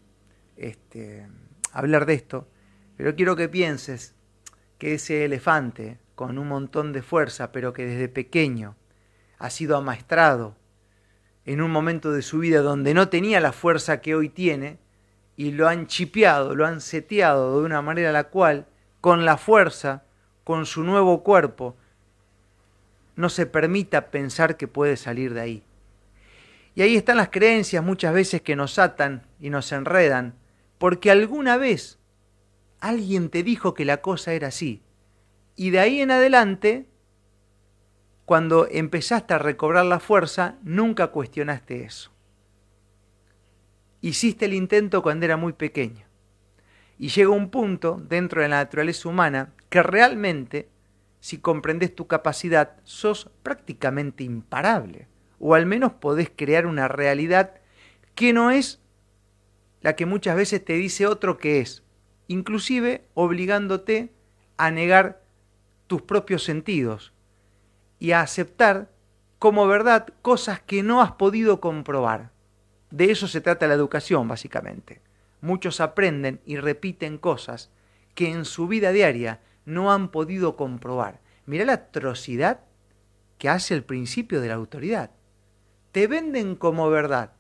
este, 0.55 1.27
hablar 1.71 2.05
de 2.05 2.13
esto, 2.13 2.47
pero 2.97 3.15
quiero 3.15 3.35
que 3.35 3.49
pienses 3.49 4.15
que 4.77 4.93
ese 4.93 5.25
elefante 5.25 5.99
con 6.15 6.37
un 6.37 6.47
montón 6.47 6.93
de 6.93 7.01
fuerza, 7.01 7.51
pero 7.51 7.73
que 7.73 7.85
desde 7.85 8.07
pequeño 8.07 8.75
ha 9.37 9.49
sido 9.49 9.75
amaestrado 9.75 10.55
en 11.45 11.61
un 11.61 11.71
momento 11.71 12.11
de 12.11 12.21
su 12.21 12.39
vida 12.39 12.61
donde 12.61 12.93
no 12.93 13.09
tenía 13.09 13.39
la 13.39 13.51
fuerza 13.51 14.01
que 14.01 14.15
hoy 14.15 14.29
tiene, 14.29 14.79
y 15.37 15.51
lo 15.51 15.67
han 15.67 15.87
chipeado, 15.87 16.55
lo 16.55 16.65
han 16.65 16.79
seteado 16.79 17.59
de 17.59 17.65
una 17.65 17.81
manera 17.81 18.11
la 18.11 18.25
cual, 18.25 18.67
con 19.01 19.25
la 19.25 19.37
fuerza, 19.37 20.05
con 20.43 20.65
su 20.65 20.83
nuevo 20.83 21.23
cuerpo, 21.23 21.75
no 23.15 23.29
se 23.29 23.45
permita 23.45 24.11
pensar 24.11 24.57
que 24.57 24.67
puede 24.67 24.97
salir 24.97 25.33
de 25.33 25.41
ahí. 25.41 25.63
Y 26.75 26.81
ahí 26.81 26.95
están 26.97 27.17
las 27.17 27.29
creencias 27.29 27.83
muchas 27.83 28.13
veces 28.13 28.41
que 28.41 28.55
nos 28.55 28.77
atan 28.79 29.25
y 29.39 29.49
nos 29.49 29.71
enredan, 29.71 30.35
porque 30.77 31.09
alguna 31.09 31.57
vez 31.57 31.99
alguien 32.79 33.29
te 33.29 33.43
dijo 33.43 33.73
que 33.73 33.85
la 33.85 33.97
cosa 33.97 34.33
era 34.33 34.49
así, 34.49 34.81
Y 35.57 35.69
de 35.69 35.79
ahí 35.79 36.01
en 36.01 36.11
adelante, 36.11 36.85
cuando 38.25 38.67
empezaste 38.69 39.33
a 39.33 39.37
recobrar 39.37 39.85
la 39.85 40.01
fuerza, 40.01 40.55
nunca 40.63 41.07
cuestionaste 41.07 41.85
eso. 41.85 42.11
Hiciste 44.01 44.45
el 44.45 44.53
intento 44.53 45.01
cuando 45.01 45.25
era 45.25 45.37
muy 45.37 45.53
pequeño. 45.53 46.05
Y 46.97 47.07
llega 47.07 47.29
un 47.29 47.49
punto 47.49 48.01
dentro 48.05 48.41
de 48.41 48.49
la 48.49 48.57
naturaleza 48.57 49.07
humana 49.07 49.53
que 49.69 49.81
realmente, 49.81 50.67
si 51.25 51.39
comprendes 51.39 51.95
tu 51.95 52.05
capacidad, 52.05 52.75
sos 52.83 53.31
prácticamente 53.41 54.23
imparable. 54.23 55.07
O 55.39 55.55
al 55.55 55.65
menos 55.65 55.93
podés 55.93 56.29
crear 56.29 56.67
una 56.67 56.87
realidad 56.87 57.55
que 58.13 58.31
no 58.31 58.51
es 58.51 58.79
la 59.81 59.95
que 59.95 60.05
muchas 60.05 60.35
veces 60.35 60.63
te 60.63 60.73
dice 60.73 61.07
otro 61.07 61.39
que 61.39 61.61
es, 61.61 61.81
inclusive 62.27 63.07
obligándote 63.15 64.13
a 64.57 64.69
negar 64.69 65.23
tus 65.87 66.03
propios 66.03 66.43
sentidos 66.43 67.11
y 67.97 68.11
a 68.11 68.21
aceptar 68.21 68.91
como 69.39 69.65
verdad 69.65 70.05
cosas 70.21 70.59
que 70.61 70.83
no 70.83 71.01
has 71.01 71.13
podido 71.13 71.59
comprobar. 71.59 72.29
De 72.91 73.09
eso 73.09 73.27
se 73.27 73.41
trata 73.41 73.65
la 73.65 73.73
educación, 73.73 74.27
básicamente. 74.27 75.01
Muchos 75.41 75.81
aprenden 75.81 76.39
y 76.45 76.57
repiten 76.57 77.17
cosas 77.17 77.71
que 78.13 78.29
en 78.29 78.45
su 78.45 78.67
vida 78.67 78.91
diaria 78.91 79.41
no 79.65 79.91
han 79.91 80.09
podido 80.09 80.55
comprobar. 80.55 81.21
Mira 81.45 81.65
la 81.65 81.73
atrocidad 81.73 82.61
que 83.37 83.49
hace 83.49 83.73
el 83.73 83.83
principio 83.83 84.41
de 84.41 84.47
la 84.47 84.53
autoridad. 84.53 85.11
Te 85.91 86.07
venden 86.07 86.55
como 86.55 86.89
verdad 86.89 87.33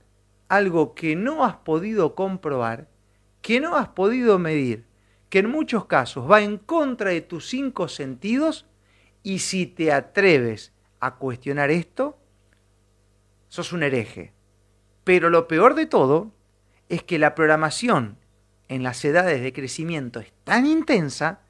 algo 0.47 0.93
que 0.93 1.15
no 1.15 1.43
has 1.43 1.57
podido 1.57 2.15
comprobar, 2.15 2.87
que 3.41 3.59
no 3.59 3.75
has 3.75 3.89
podido 3.89 4.37
medir, 4.39 4.85
que 5.29 5.39
en 5.39 5.49
muchos 5.49 5.85
casos 5.85 6.29
va 6.29 6.41
en 6.41 6.57
contra 6.57 7.11
de 7.11 7.21
tus 7.21 7.47
cinco 7.49 7.87
sentidos 7.87 8.65
y 9.23 9.39
si 9.39 9.65
te 9.65 9.91
atreves 9.91 10.71
a 10.99 11.15
cuestionar 11.15 11.71
esto, 11.71 12.17
sos 13.47 13.73
un 13.73 13.83
hereje. 13.83 14.33
Pero 15.03 15.29
lo 15.29 15.47
peor 15.47 15.75
de 15.75 15.85
todo 15.85 16.31
es 16.89 17.03
que 17.03 17.19
la 17.19 17.35
programación 17.35 18.17
en 18.67 18.83
las 18.83 19.03
edades 19.05 19.41
de 19.41 19.53
crecimiento 19.53 20.19
es 20.19 20.33
tan 20.43 20.65
intensa 20.65 21.41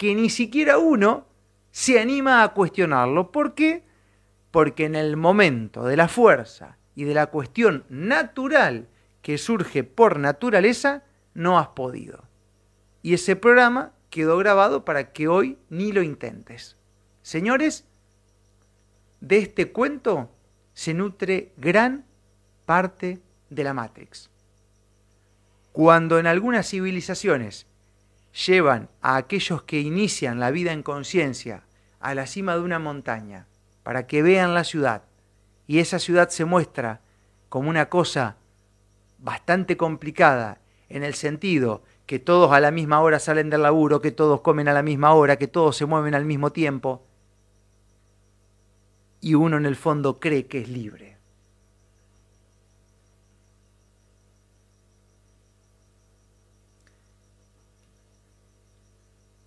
que 0.00 0.14
ni 0.14 0.30
siquiera 0.30 0.78
uno 0.78 1.26
se 1.72 2.00
anima 2.00 2.42
a 2.42 2.54
cuestionarlo. 2.54 3.30
¿Por 3.30 3.54
qué? 3.54 3.84
Porque 4.50 4.86
en 4.86 4.94
el 4.94 5.18
momento 5.18 5.84
de 5.84 5.94
la 5.98 6.08
fuerza 6.08 6.78
y 6.94 7.04
de 7.04 7.12
la 7.12 7.26
cuestión 7.26 7.84
natural 7.90 8.88
que 9.20 9.36
surge 9.36 9.84
por 9.84 10.18
naturaleza, 10.18 11.02
no 11.34 11.58
has 11.58 11.68
podido. 11.68 12.24
Y 13.02 13.12
ese 13.12 13.36
programa 13.36 13.92
quedó 14.08 14.38
grabado 14.38 14.86
para 14.86 15.12
que 15.12 15.28
hoy 15.28 15.58
ni 15.68 15.92
lo 15.92 16.00
intentes. 16.00 16.78
Señores, 17.20 17.84
de 19.20 19.36
este 19.36 19.70
cuento 19.70 20.34
se 20.72 20.94
nutre 20.94 21.52
gran 21.58 22.06
parte 22.64 23.20
de 23.50 23.64
la 23.64 23.74
Matrix. 23.74 24.30
Cuando 25.72 26.18
en 26.18 26.26
algunas 26.26 26.70
civilizaciones 26.70 27.66
llevan 28.32 28.88
a 29.00 29.16
aquellos 29.16 29.62
que 29.62 29.80
inician 29.80 30.40
la 30.40 30.50
vida 30.50 30.72
en 30.72 30.82
conciencia 30.82 31.64
a 31.98 32.14
la 32.14 32.26
cima 32.26 32.54
de 32.54 32.60
una 32.60 32.78
montaña 32.78 33.46
para 33.82 34.06
que 34.06 34.22
vean 34.22 34.54
la 34.54 34.64
ciudad 34.64 35.02
y 35.66 35.78
esa 35.78 35.98
ciudad 35.98 36.28
se 36.30 36.44
muestra 36.44 37.00
como 37.48 37.70
una 37.70 37.88
cosa 37.88 38.36
bastante 39.18 39.76
complicada 39.76 40.60
en 40.88 41.04
el 41.04 41.14
sentido 41.14 41.82
que 42.06 42.18
todos 42.18 42.52
a 42.52 42.60
la 42.60 42.72
misma 42.72 43.00
hora 43.00 43.20
salen 43.20 43.50
del 43.50 43.62
laburo, 43.62 44.00
que 44.00 44.10
todos 44.10 44.40
comen 44.40 44.66
a 44.66 44.72
la 44.72 44.82
misma 44.82 45.12
hora, 45.14 45.36
que 45.36 45.46
todos 45.46 45.76
se 45.76 45.86
mueven 45.86 46.16
al 46.16 46.24
mismo 46.24 46.50
tiempo, 46.50 47.06
y 49.20 49.34
uno 49.34 49.58
en 49.58 49.66
el 49.66 49.76
fondo 49.76 50.18
cree 50.18 50.46
que 50.46 50.62
es 50.62 50.68
libre. 50.68 51.19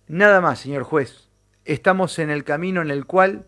Nada 0.06 0.40
más, 0.40 0.60
señor 0.60 0.82
juez. 0.82 1.28
Estamos 1.64 2.18
en 2.18 2.30
el 2.30 2.44
camino 2.44 2.82
en 2.82 2.90
el 2.90 3.06
cual 3.06 3.46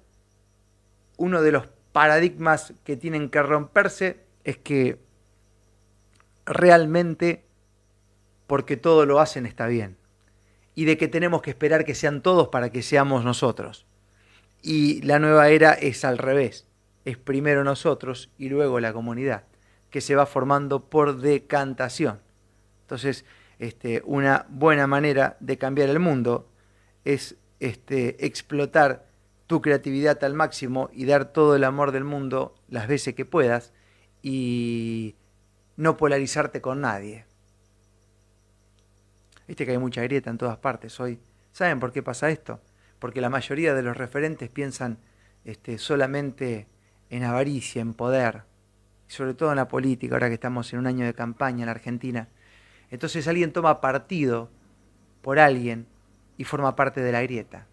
uno 1.18 1.42
de 1.42 1.52
los 1.52 1.68
paradigmas 1.92 2.72
que 2.84 2.96
tienen 2.96 3.28
que 3.28 3.42
romperse 3.42 4.24
es 4.44 4.56
que 4.56 4.98
realmente 6.46 7.44
porque 8.46 8.76
todo 8.76 9.04
lo 9.04 9.20
hacen 9.20 9.44
está 9.44 9.66
bien. 9.66 9.96
Y 10.74 10.84
de 10.84 10.96
que 10.96 11.08
tenemos 11.08 11.42
que 11.42 11.50
esperar 11.50 11.84
que 11.84 11.94
sean 11.94 12.22
todos 12.22 12.48
para 12.48 12.70
que 12.70 12.82
seamos 12.82 13.24
nosotros. 13.24 13.86
Y 14.62 15.02
la 15.02 15.18
nueva 15.18 15.48
era 15.48 15.72
es 15.72 16.04
al 16.04 16.18
revés. 16.18 16.66
Es 17.04 17.18
primero 17.18 17.64
nosotros 17.64 18.30
y 18.38 18.48
luego 18.48 18.80
la 18.80 18.92
comunidad, 18.92 19.44
que 19.90 20.00
se 20.00 20.16
va 20.16 20.26
formando 20.26 20.88
por 20.88 21.18
decantación. 21.18 22.20
Entonces, 22.82 23.24
este, 23.58 24.02
una 24.04 24.46
buena 24.48 24.86
manera 24.86 25.36
de 25.40 25.58
cambiar 25.58 25.88
el 25.88 25.98
mundo 25.98 26.48
es 27.04 27.36
este, 27.60 28.26
explotar 28.26 29.06
tu 29.46 29.60
creatividad 29.62 30.22
al 30.24 30.34
máximo 30.34 30.90
y 30.92 31.06
dar 31.06 31.32
todo 31.32 31.54
el 31.56 31.64
amor 31.64 31.92
del 31.92 32.04
mundo 32.04 32.54
las 32.68 32.88
veces 32.88 33.14
que 33.14 33.24
puedas 33.24 33.72
y 34.22 35.14
no 35.76 35.96
polarizarte 35.96 36.60
con 36.60 36.80
nadie. 36.80 37.26
Viste 39.46 39.64
que 39.64 39.72
hay 39.72 39.78
mucha 39.78 40.02
grieta 40.02 40.30
en 40.30 40.38
todas 40.38 40.58
partes 40.58 40.98
hoy. 40.98 41.20
¿Saben 41.52 41.78
por 41.78 41.92
qué 41.92 42.02
pasa 42.02 42.28
esto? 42.30 42.60
Porque 42.98 43.20
la 43.20 43.30
mayoría 43.30 43.74
de 43.74 43.82
los 43.82 43.96
referentes 43.96 44.50
piensan 44.50 44.98
este, 45.44 45.78
solamente 45.78 46.66
en 47.08 47.22
avaricia, 47.22 47.80
en 47.80 47.94
poder, 47.94 48.42
sobre 49.06 49.34
todo 49.34 49.50
en 49.50 49.56
la 49.56 49.68
política, 49.68 50.16
ahora 50.16 50.28
que 50.28 50.34
estamos 50.34 50.72
en 50.72 50.80
un 50.80 50.86
año 50.88 51.06
de 51.06 51.14
campaña 51.14 51.60
en 51.60 51.66
la 51.66 51.72
Argentina. 51.72 52.28
Entonces 52.90 53.26
alguien 53.28 53.52
toma 53.52 53.80
partido 53.80 54.50
por 55.22 55.38
alguien 55.38 55.86
y 56.36 56.44
forma 56.44 56.76
parte 56.76 57.00
de 57.00 57.12
la 57.12 57.22
grieta. 57.22 57.66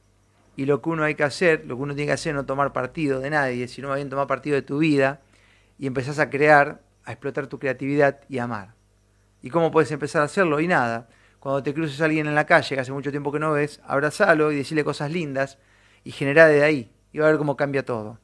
Y 0.56 0.66
lo 0.66 0.82
que 0.82 0.90
uno 0.90 1.04
hay 1.04 1.16
que 1.16 1.24
hacer, 1.24 1.66
lo 1.66 1.76
que 1.76 1.82
uno 1.82 1.96
tiene 1.96 2.08
que 2.08 2.14
hacer 2.14 2.32
es 2.32 2.36
no 2.36 2.46
tomar 2.46 2.74
partido 2.74 3.20
de 3.20 3.30
nadie, 3.30 3.68
sino 3.68 3.88
más 3.88 3.98
bien 3.98 4.10
tomar 4.10 4.28
partido 4.28 4.56
de 4.56 4.62
tu 4.62 4.80
vida 4.80 5.22
y 5.80 5.88
empezás 5.88 6.20
a 6.20 6.30
crear, 6.30 6.82
a 7.06 7.12
explotar 7.12 7.48
tu 7.48 7.60
creatividad 7.60 8.22
y 8.30 8.38
amar. 8.38 8.76
¿Y 9.42 9.50
cómo 9.50 9.72
puedes 9.72 9.92
empezar 9.92 10.22
a 10.22 10.26
hacerlo? 10.26 10.60
Y 10.60 10.68
nada, 10.68 11.10
cuando 11.40 11.64
te 11.64 11.74
cruces 11.74 12.00
a 12.02 12.06
alguien 12.06 12.28
en 12.28 12.36
la 12.36 12.46
calle 12.46 12.76
que 12.76 12.82
hace 12.82 12.92
mucho 12.92 13.12
tiempo 13.12 13.32
que 13.32 13.40
no 13.40 13.52
ves, 13.52 13.82
abrazalo 13.86 14.52
y 14.52 14.58
decirle 14.58 14.84
cosas 14.84 15.12
lindas 15.12 15.58
y 16.04 16.12
generá 16.12 16.48
de 16.48 16.64
ahí. 16.64 16.92
Y 17.12 17.20
va 17.20 17.28
a 17.28 17.30
ver 17.30 17.38
cómo 17.38 17.58
cambia 17.58 17.84
todo. 17.84 18.20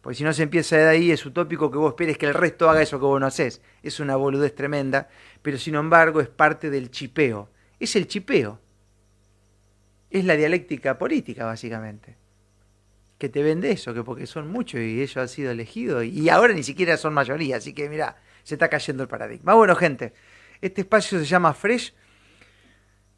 Porque 0.00 0.16
si 0.16 0.24
no 0.24 0.32
se 0.32 0.42
empieza 0.42 0.76
de 0.76 0.88
ahí, 0.88 1.10
es 1.10 1.24
utópico 1.26 1.70
que 1.70 1.76
vos 1.76 1.90
esperes 1.90 2.16
que 2.16 2.26
el 2.26 2.34
resto 2.34 2.70
haga 2.70 2.80
eso 2.80 2.98
que 2.98 3.04
vos 3.04 3.20
no 3.20 3.26
haces. 3.26 3.60
Es 3.82 4.00
una 4.00 4.16
boludez 4.16 4.54
tremenda, 4.54 5.08
pero 5.42 5.58
sin 5.58 5.74
embargo 5.74 6.20
es 6.20 6.28
parte 6.28 6.70
del 6.70 6.90
chipeo. 6.90 7.50
Es 7.78 7.96
el 7.96 8.06
chipeo. 8.06 8.60
Es 10.10 10.24
la 10.24 10.36
dialéctica 10.36 10.98
política, 10.98 11.44
básicamente. 11.44 12.16
Que 13.18 13.28
te 13.28 13.42
vende 13.42 13.70
eso, 13.70 13.92
que 13.92 14.02
porque 14.02 14.26
son 14.26 14.48
muchos 14.50 14.80
y 14.80 15.02
ellos 15.02 15.16
han 15.18 15.28
sido 15.28 15.50
elegidos 15.50 16.04
y 16.04 16.30
ahora 16.30 16.54
ni 16.54 16.62
siquiera 16.62 16.96
son 16.96 17.12
mayoría. 17.12 17.56
Así 17.56 17.74
que 17.74 17.88
mira, 17.90 18.16
se 18.42 18.54
está 18.54 18.68
cayendo 18.68 19.02
el 19.02 19.08
paradigma. 19.08 19.52
Bueno, 19.52 19.76
gente, 19.76 20.14
este 20.62 20.80
espacio 20.80 21.18
se 21.18 21.26
llama 21.26 21.52
Fresh 21.52 21.92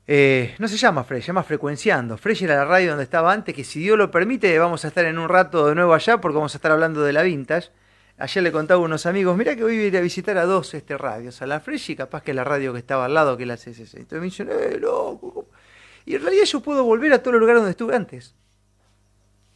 eh, 0.07 0.55
no 0.59 0.67
se 0.67 0.77
llama 0.77 1.05
Fresh, 1.05 1.23
se 1.23 1.27
llama 1.29 1.45
Frecuenciando. 1.45 2.19
Fresh 2.19 2.43
era 2.43 2.57
la 2.57 2.65
radio 2.65 2.91
donde 2.91 3.05
estaba 3.05 3.33
antes, 3.33 3.55
que 3.55 3.65
si 3.65 3.81
Dios 3.81 3.97
lo 3.97 4.11
permite 4.11 4.59
vamos 4.59 4.85
a 4.85 4.89
estar 4.89 5.05
en 5.05 5.19
un 5.19 5.29
rato 5.29 5.69
de 5.69 5.75
nuevo 5.75 5.95
allá 5.95 6.21
porque 6.21 6.37
vamos 6.37 6.55
a 6.55 6.59
estar 6.59 6.73
hablando 6.73 7.03
de 7.03 7.13
la 7.13 7.23
Vintage. 7.23 7.71
Ayer 8.19 8.43
le 8.43 8.53
contaba 8.53 8.81
a 8.81 8.85
unos 8.85 9.07
amigos, 9.07 9.37
mira 9.37 9.57
que 9.57 9.63
voy 9.63 9.79
a 9.79 9.87
ir 9.87 9.97
a 9.97 10.01
visitar 10.01 10.37
a 10.39 10.45
dos 10.45 10.75
este 10.75 10.99
radios, 10.99 11.41
a 11.43 11.47
la 11.47 11.61
Fresh 11.61 11.91
y 11.91 11.97
capaz 11.97 12.23
que 12.23 12.35
la 12.35 12.45
radio 12.45 12.73
que 12.73 12.79
estaba 12.79 13.07
al 13.07 13.15
lado 13.15 13.37
que 13.37 13.47
la 13.47 13.57
CCC. 13.57 13.95
Entonces 13.99 14.19
me 14.21 14.25
dicen, 14.25 14.49
eh, 14.51 14.79
loco. 14.79 15.49
Y 16.05 16.17
en 16.17 16.23
realidad 16.23 16.45
yo 16.45 16.61
puedo 16.61 16.85
volver 16.85 17.13
a 17.13 17.21
todos 17.21 17.35
los 17.35 17.41
lugares 17.41 17.61
donde 17.61 17.71
estuve 17.71 17.95
antes. 17.95 18.35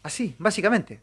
Así, 0.03 0.37
básicamente. 0.39 1.01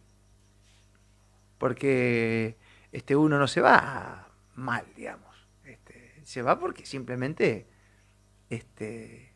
Porque 1.58 2.58
este 2.92 3.16
uno 3.16 3.38
no 3.38 3.48
se 3.48 3.62
va 3.62 4.30
mal, 4.56 4.86
digamos. 4.96 5.36
Este, 5.66 6.22
se 6.24 6.42
va 6.42 6.60
porque 6.60 6.86
simplemente 6.86 7.68
este, 8.50 9.33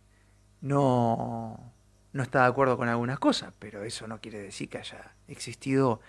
no, 0.61 1.73
no 2.13 2.23
está 2.23 2.41
de 2.41 2.47
acuerdo 2.47 2.77
con 2.77 2.89
algunas 2.89 3.19
cosas, 3.19 3.53
pero 3.59 3.83
eso 3.83 4.07
no 4.07 4.19
quiere 4.19 4.39
decir 4.39 4.69
que 4.69 4.79
haya 4.79 5.13
existido 5.27 6.01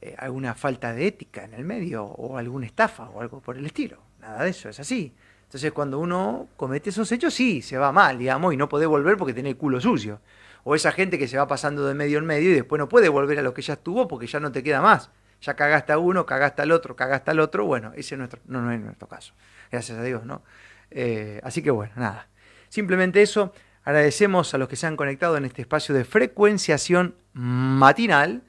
eh, 0.00 0.14
alguna 0.18 0.54
falta 0.54 0.92
de 0.92 1.06
ética 1.06 1.44
en 1.44 1.54
el 1.54 1.64
medio 1.64 2.04
o 2.04 2.36
alguna 2.36 2.66
estafa 2.66 3.08
o 3.10 3.20
algo 3.20 3.40
por 3.40 3.56
el 3.56 3.66
estilo. 3.66 3.98
Nada 4.20 4.44
de 4.44 4.50
eso, 4.50 4.68
es 4.68 4.80
así. 4.80 5.14
Entonces 5.44 5.72
cuando 5.72 5.98
uno 5.98 6.48
comete 6.56 6.90
esos 6.90 7.10
hechos, 7.12 7.32
sí, 7.32 7.62
se 7.62 7.78
va 7.78 7.92
mal, 7.92 8.18
digamos, 8.18 8.52
y 8.52 8.56
no 8.56 8.68
puede 8.68 8.86
volver 8.86 9.16
porque 9.16 9.34
tiene 9.34 9.50
el 9.50 9.56
culo 9.56 9.80
sucio. 9.80 10.20
O 10.64 10.74
esa 10.74 10.92
gente 10.92 11.18
que 11.18 11.28
se 11.28 11.36
va 11.36 11.46
pasando 11.46 11.86
de 11.86 11.94
medio 11.94 12.18
en 12.18 12.24
medio 12.24 12.50
y 12.50 12.54
después 12.54 12.78
no 12.78 12.88
puede 12.88 13.08
volver 13.08 13.38
a 13.38 13.42
lo 13.42 13.54
que 13.54 13.62
ya 13.62 13.74
estuvo 13.74 14.08
porque 14.08 14.26
ya 14.26 14.40
no 14.40 14.50
te 14.50 14.62
queda 14.62 14.80
más. 14.80 15.10
Ya 15.42 15.54
cagaste 15.54 15.92
a 15.92 15.98
uno, 15.98 16.24
cagaste 16.24 16.62
al 16.62 16.72
otro, 16.72 16.96
cagaste 16.96 17.30
al 17.30 17.40
otro. 17.40 17.66
Bueno, 17.66 17.92
ese 17.94 18.16
nuestro, 18.16 18.40
no, 18.46 18.62
no 18.62 18.72
es 18.72 18.80
nuestro 18.80 19.06
caso. 19.06 19.34
Gracias 19.70 19.98
a 19.98 20.02
Dios, 20.02 20.24
¿no? 20.24 20.42
Eh, 20.90 21.40
así 21.44 21.62
que 21.62 21.70
bueno, 21.70 21.92
nada. 21.96 22.28
Simplemente 22.68 23.22
eso 23.22 23.52
Agradecemos 23.84 24.54
a 24.54 24.58
los 24.58 24.68
que 24.68 24.76
se 24.76 24.86
han 24.86 24.96
conectado 24.96 25.36
en 25.36 25.44
este 25.44 25.62
espacio 25.62 25.94
de 25.94 26.04
frecuenciación 26.04 27.16
matinal 27.34 28.42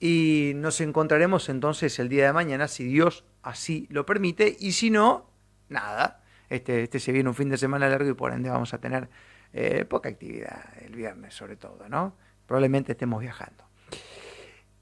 y 0.00 0.52
nos 0.56 0.80
encontraremos 0.80 1.48
entonces 1.48 1.98
el 2.00 2.08
día 2.08 2.26
de 2.26 2.32
mañana, 2.32 2.66
si 2.66 2.84
Dios 2.84 3.24
así 3.42 3.86
lo 3.90 4.04
permite, 4.04 4.56
y 4.58 4.72
si 4.72 4.90
no, 4.90 5.30
nada. 5.68 6.22
Este, 6.50 6.82
este 6.82 6.98
se 6.98 7.12
viene 7.12 7.28
un 7.28 7.34
fin 7.34 7.48
de 7.48 7.56
semana 7.56 7.88
largo 7.88 8.10
y 8.10 8.14
por 8.14 8.32
ende 8.32 8.50
vamos 8.50 8.74
a 8.74 8.78
tener 8.78 9.08
eh, 9.52 9.84
poca 9.84 10.08
actividad 10.08 10.64
el 10.80 10.94
viernes 10.94 11.32
sobre 11.32 11.56
todo, 11.56 11.88
¿no? 11.88 12.16
Probablemente 12.46 12.92
estemos 12.92 13.20
viajando. 13.20 13.64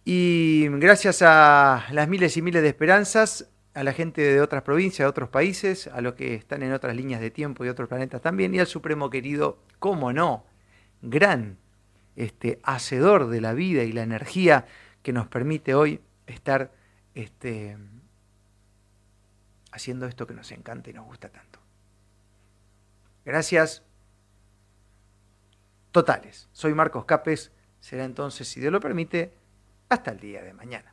Y 0.05 0.67
gracias 0.79 1.21
a 1.23 1.85
las 1.93 2.09
miles 2.09 2.37
y 2.39 2.43
miles 2.43 2.63
de 2.63 2.69
esperanzas, 2.69 3.51
a 3.75 3.85
la 3.85 3.93
gente 3.93 4.23
de 4.23 4.41
otras 4.41 4.63
provincias, 4.63 5.05
de 5.05 5.11
otros 5.11 5.29
países, 5.29 5.87
a 5.87 6.01
los 6.01 6.15
que 6.15 6.35
están 6.35 6.63
en 6.63 6.73
otras 6.73 6.97
líneas 6.97 7.21
de 7.21 7.31
tiempo 7.31 7.65
y 7.65 7.69
otros 7.69 7.89
planetas 7.89 8.21
también, 8.21 8.55
y 8.55 8.59
al 8.59 8.67
Supremo 8.67 9.11
querido, 9.11 9.59
cómo 9.79 10.13
no, 10.13 10.45
gran 11.03 11.59
este, 12.17 12.61
hacedor 12.63 13.29
de 13.29 13.41
la 13.41 13.55
vida 13.55 13.85
y 13.85 13.93
la 13.93 14.03
energía 14.03 14.67
que 15.03 15.13
nos 15.13 15.29
permite 15.29 15.75
hoy 15.75 16.01
estar 16.27 16.73
este, 17.15 17.77
haciendo 19.73 20.07
esto 20.07 20.27
que 20.27 20.35
nos 20.35 20.51
encanta 20.53 20.91
y 20.91 20.93
nos 20.93 21.07
gusta 21.07 21.29
tanto. 21.29 21.61
Gracias 23.25 23.83
totales. 25.93 26.49
Soy 26.53 26.75
Marcos 26.75 27.05
Capes. 27.05 27.53
Será 27.81 28.05
entonces, 28.05 28.49
si 28.49 28.61
Dios 28.61 28.73
lo 28.73 28.81
permite, 28.81 29.33
hasta 29.89 30.11
el 30.11 30.21
día 30.21 30.43
de 30.43 30.53
mañana. 30.53 30.90